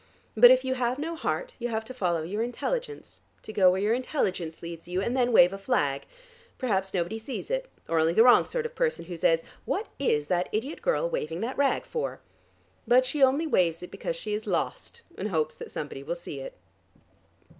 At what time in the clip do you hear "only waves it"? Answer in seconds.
13.21-13.91